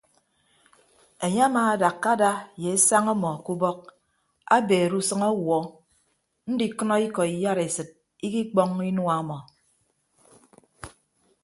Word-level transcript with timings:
Enye 1.25 1.41
amaadakka 1.47 2.07
ada 2.15 2.31
ye 2.61 2.69
esañ 2.77 3.05
ọmọ 3.13 3.29
ke 3.43 3.49
ubọk 3.55 3.79
abeere 4.55 4.95
usʌñ 5.01 5.21
awuọ 5.29 5.59
ndikʌnọ 6.53 6.95
ikọ 7.05 7.21
iyaresịt 7.35 7.89
ikikpọññọ 8.25 8.83
inua 8.89 9.13
ọmọ. 9.21 9.37